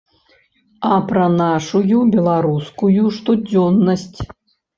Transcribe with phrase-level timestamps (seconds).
[0.95, 4.19] А пра нашую, беларускую, штодзённасць.